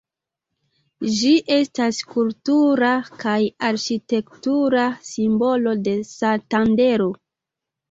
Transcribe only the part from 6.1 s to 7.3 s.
Santandero.